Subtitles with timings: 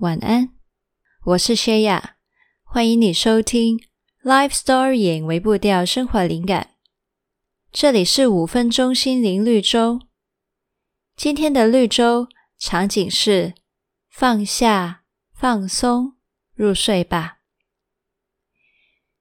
[0.00, 0.50] 晚安，
[1.24, 2.16] 我是薛雅，
[2.62, 3.78] 欢迎你收听
[4.22, 6.74] 《Life Storying》微步调生活灵感。
[7.72, 10.02] 这里是五分钟心灵绿洲。
[11.16, 12.28] 今天的绿洲
[12.58, 13.54] 场景是
[14.10, 16.16] 放下、放松、
[16.52, 17.38] 入睡吧。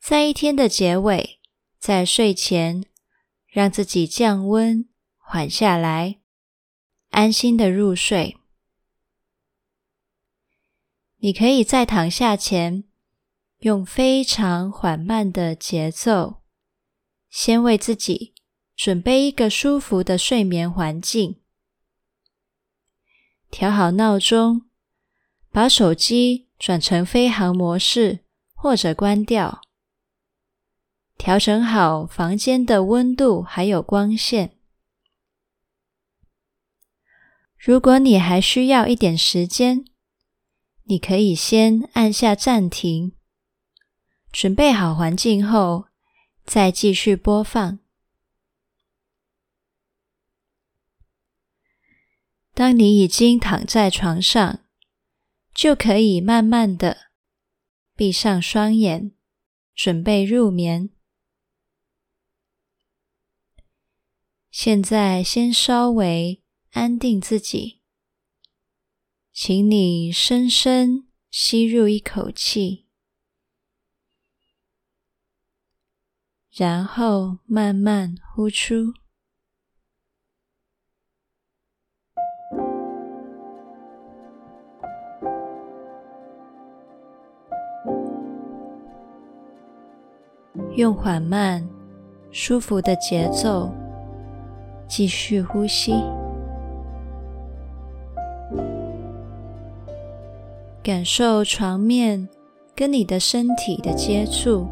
[0.00, 1.40] 在一天的结尾，
[1.80, 2.84] 在睡前，
[3.48, 6.20] 让自己降温、缓下来，
[7.10, 8.36] 安心的入睡。
[11.22, 12.84] 你可以在躺下前，
[13.58, 16.40] 用非常缓慢的节奏，
[17.28, 18.34] 先为自己
[18.74, 21.42] 准备一个舒服的睡眠环境。
[23.50, 24.62] 调好闹钟，
[25.50, 28.20] 把手机转成飞行模式
[28.54, 29.60] 或者关掉。
[31.18, 34.56] 调整好房间的温度还有光线。
[37.58, 39.84] 如果你还需要一点时间，
[40.90, 43.12] 你可以先按下暂停，
[44.32, 45.86] 准备好环境后，
[46.44, 47.78] 再继续播放。
[52.52, 54.64] 当你已经躺在床上，
[55.54, 57.12] 就可以慢慢的
[57.94, 59.12] 闭上双眼，
[59.76, 60.90] 准备入眠。
[64.50, 66.42] 现在先稍微
[66.72, 67.79] 安定自己。
[69.32, 72.86] 请你深深吸入一口气，
[76.54, 78.92] 然后慢慢呼出。
[90.76, 91.66] 用缓慢、
[92.30, 93.72] 舒服的节奏
[94.88, 95.92] 继续呼吸。
[100.82, 102.26] 感受床面
[102.74, 104.66] 跟你的身体的接触，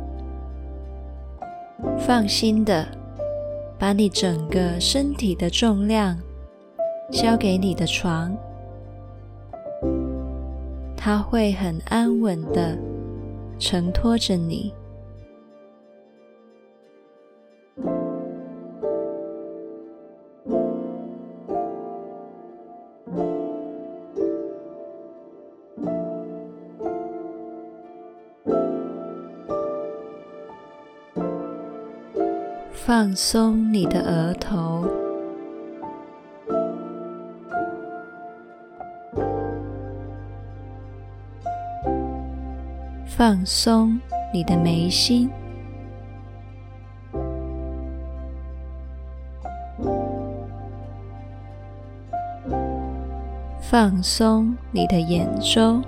[1.98, 2.88] 放心的
[3.78, 6.18] 把你整个身体的重量
[7.12, 8.34] 交给你的床，
[10.96, 12.78] 它会很安稳的
[13.58, 14.72] 承托着你。
[32.88, 34.86] 放松你的额头，
[43.04, 44.00] 放松
[44.32, 45.28] 你的眉心，
[53.60, 55.82] 放松你的眼周。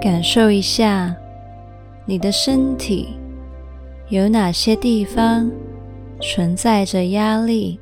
[0.00, 1.14] 感受一下
[2.04, 3.16] 你的身体
[4.08, 5.50] 有哪些地方
[6.20, 7.78] 存在着压力，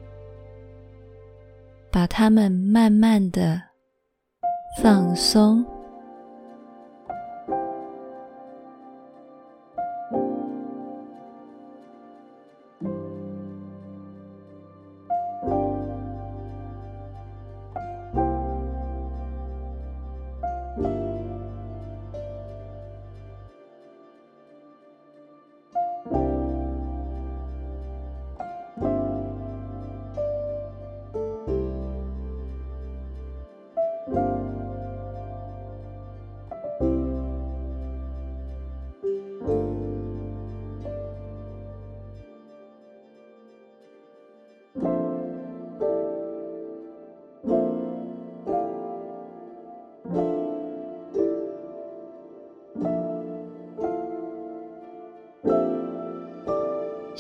[1.91, 3.61] 把它们慢慢的
[4.83, 5.65] 放松。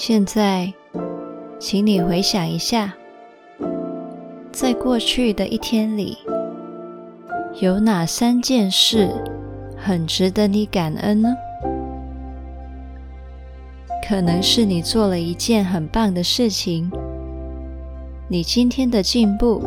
[0.03, 0.73] 现在，
[1.59, 2.95] 请你回想一下，
[4.51, 6.17] 在过去的一天里，
[7.61, 9.11] 有哪三件事
[9.77, 11.29] 很值得你感恩呢？
[14.09, 16.91] 可能是你做了一件很棒的事情，
[18.27, 19.63] 你今天的进步，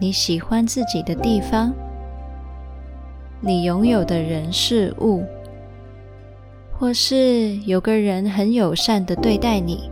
[0.00, 1.72] 你喜欢自己的地方，
[3.40, 5.22] 你拥有的人事物。
[6.80, 9.90] 或是有个人很友善的对待你，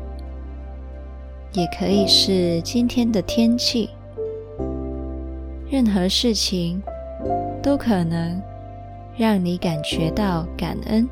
[1.52, 3.90] 也可以是今天的天气。
[5.70, 6.82] 任何事情
[7.62, 8.40] 都可能
[9.18, 11.06] 让你感觉到感恩。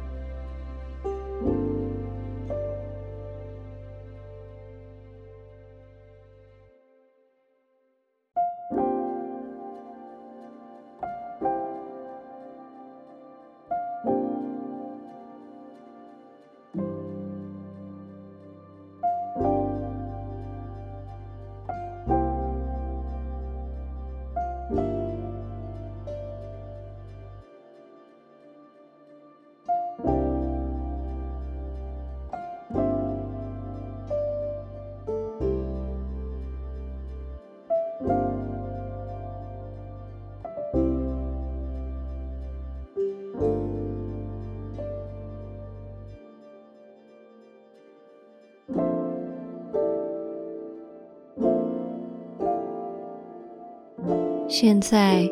[54.48, 55.28] 现在，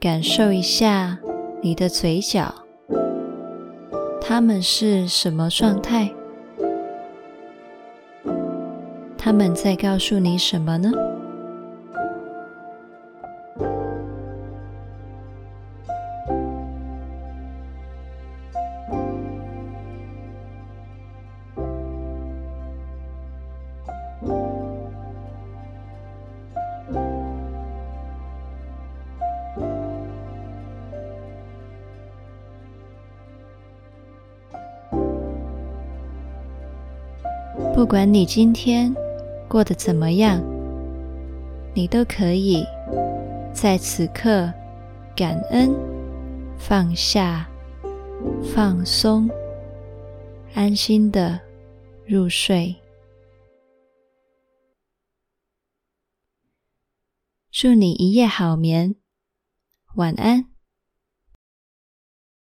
[0.00, 1.18] 感受一下
[1.60, 2.54] 你的嘴角，
[4.20, 6.10] 它们是什么状态？
[9.18, 10.92] 他们在告诉你什么呢？
[37.74, 38.94] 不管你今天
[39.48, 40.42] 过得怎么样，
[41.74, 42.64] 你都可以
[43.52, 44.52] 在此刻
[45.16, 45.74] 感恩、
[46.58, 47.48] 放下、
[48.54, 49.28] 放松、
[50.54, 51.40] 安心的
[52.06, 52.74] 入睡。
[57.50, 58.94] 祝你一夜好眠，
[59.94, 60.57] 晚安。